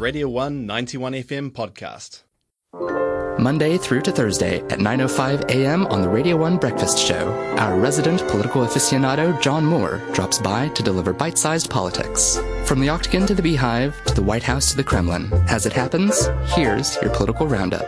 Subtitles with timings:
[0.00, 2.22] Radio 1 91 FM podcast.
[3.38, 5.86] Monday through to Thursday at 9.05 a.m.
[5.88, 10.82] on the Radio 1 Breakfast Show, our resident political aficionado John Moore drops by to
[10.82, 12.40] deliver bite-sized politics.
[12.64, 15.30] From the Octagon to the Beehive, to the White House to the Kremlin.
[15.50, 17.86] As it happens, here's your political roundup.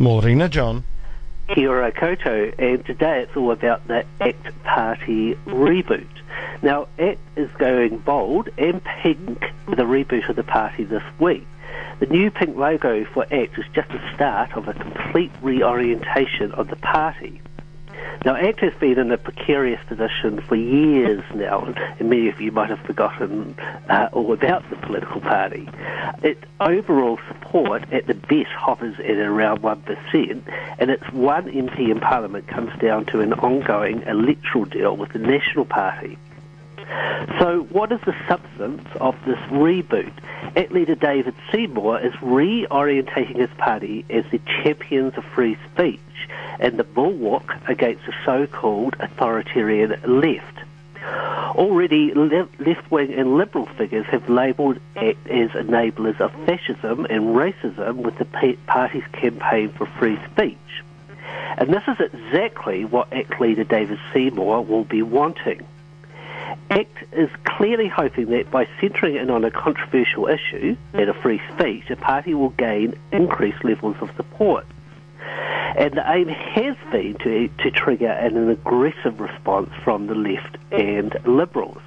[0.00, 0.82] Morena, John.
[1.54, 6.08] Kia ora koutou, and today it's all about the ACT Party reboot.
[6.62, 11.46] Now, ACT is going bold and pink with a reboot of the party this week.
[12.00, 16.68] The new pink logo for ACT is just the start of a complete reorientation of
[16.68, 17.40] the party.
[18.24, 22.52] Now, ACT has been in a precarious position for years now, and many of you
[22.52, 23.54] might have forgotten
[23.90, 25.68] uh, all about the political party.
[26.22, 30.42] Its overall support at the best hovers at around 1%,
[30.78, 35.18] and its one MP in Parliament comes down to an ongoing electoral deal with the
[35.18, 36.16] National Party.
[37.38, 40.12] So, what is the substance of this reboot?
[40.56, 46.00] ACT leader David Seymour is reorientating his party as the champions of free speech
[46.60, 50.58] and the bulwark against the so-called authoritarian left.
[51.54, 57.96] Already, left wing and liberal figures have labelled ACT as enablers of fascism and racism
[57.96, 60.58] with the party's campaign for free speech.
[61.56, 65.64] And this is exactly what ACT leader David Seymour will be wanting.
[66.74, 71.40] ACT is clearly hoping that by centering in on a controversial issue, that a free
[71.52, 74.66] speech, a party will gain increased levels of support.
[75.76, 80.56] And the aim has been to, to trigger an, an aggressive response from the left
[80.72, 81.80] and liberals.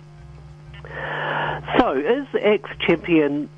[1.77, 3.49] So, is ACT's champion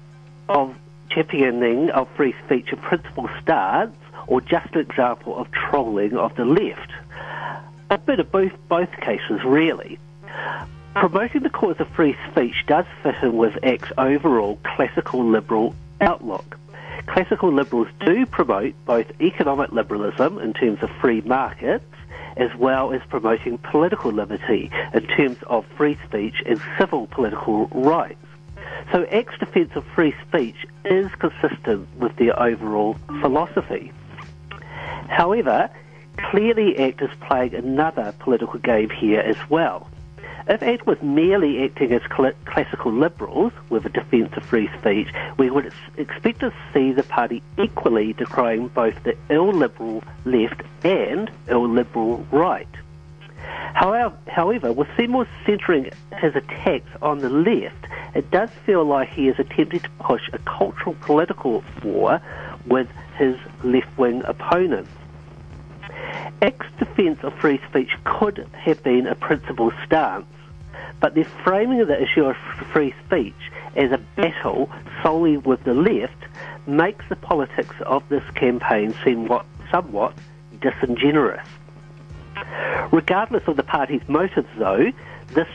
[0.47, 0.75] of
[1.11, 6.45] championing of free speech a principal stance or just an example of trolling of the
[6.45, 6.91] left?
[7.91, 9.99] A bit of both, both cases, really.
[10.95, 16.57] Promoting the cause of free speech does fit in with ACT's overall classical liberal outlook.
[17.07, 21.85] Classical liberals do promote both economic liberalism in terms of free markets
[22.37, 28.17] as well as promoting political liberty in terms of free speech and civil political rights.
[28.91, 30.55] So ACT's defence of free speech
[30.85, 33.91] is consistent with their overall philosophy.
[35.07, 35.69] However,
[36.31, 39.87] clearly ACT is playing another political game here as well.
[40.47, 45.09] If ACT was merely acting as cl- classical liberals with a defence of free speech,
[45.37, 52.25] we would expect to see the party equally decrying both the illiberal left and illiberal
[52.31, 52.67] right.
[53.73, 57.85] However, however, with Seymour centering his attacks on the left,
[58.15, 62.21] it does feel like he is attempting to push a cultural political war
[62.65, 64.89] with his left-wing opponents.
[66.41, 70.25] ACT's defence of free speech could have been a principled stance,
[71.01, 72.37] but the framing of the issue of
[72.71, 73.35] free speech
[73.75, 74.69] as a battle
[75.03, 76.13] solely with the left
[76.65, 80.13] makes the politics of this campaign seem what, somewhat
[80.61, 81.45] disingenuous.
[82.91, 84.91] Regardless of the party's motives, though,
[85.33, 85.47] this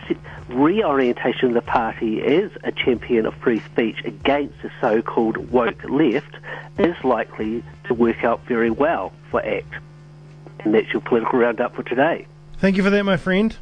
[0.48, 6.36] reorientation of the party as a champion of free speech against the so-called woke left
[6.78, 9.74] is likely to work out very well for ACT.
[10.60, 12.26] And that's your political roundup for today.
[12.58, 13.54] Thank you for that, my friend.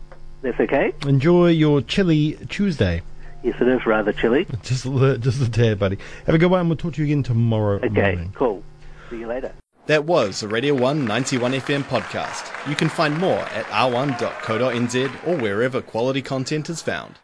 [0.43, 0.93] That's okay.
[1.07, 3.03] Enjoy your chilly Tuesday.
[3.43, 4.47] Yes, it is rather chilly.
[4.63, 5.99] Just a, just a tad, buddy.
[6.27, 6.69] Have a good one.
[6.69, 8.33] We'll talk to you again tomorrow Okay, morning.
[8.37, 8.63] cool.
[9.11, 9.53] See you later.
[9.87, 12.69] That was a Radio 191 FM podcast.
[12.71, 17.19] You can find more at r1.co.nz or wherever quality content is found.